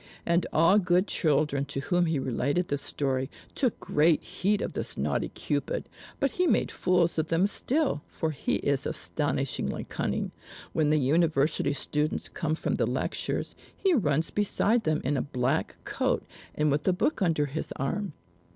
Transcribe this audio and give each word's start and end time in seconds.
And 0.25 0.47
all 0.51 0.79
good 0.79 1.05
children 1.05 1.63
to 1.65 1.79
whom 1.79 2.07
he 2.07 2.17
related 2.17 2.69
this 2.69 2.81
story, 2.81 3.29
took 3.53 3.79
great 3.79 4.23
heed 4.23 4.59
of 4.63 4.73
this 4.73 4.97
naughty 4.97 5.29
Cupid; 5.29 5.87
but 6.19 6.31
he 6.31 6.47
made 6.47 6.71
fools 6.71 7.19
of 7.19 7.27
them 7.27 7.45
still, 7.45 8.01
for 8.07 8.31
he 8.31 8.55
is 8.55 8.87
astonishingly 8.87 9.83
cunning. 9.83 10.31
When 10.73 10.89
the 10.89 10.97
university 10.97 11.73
students 11.73 12.29
come 12.29 12.55
from 12.55 12.73
the 12.77 12.87
lectures, 12.87 13.53
he 13.77 13.93
runs 13.93 14.31
beside 14.31 14.85
them 14.85 15.01
in 15.03 15.17
a 15.17 15.21
black 15.21 15.75
coat, 15.83 16.25
and 16.55 16.71
with 16.71 16.87
a 16.87 16.93
book 16.93 17.21
under 17.21 17.45
his 17.45 17.71
arm. 17.75 18.13